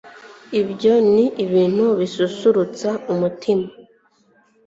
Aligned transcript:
ibyo 0.61 0.93
ni 1.13 1.25
ibintu 1.45 1.85
bisusurutsa 1.99 2.89
umutima 3.13 3.67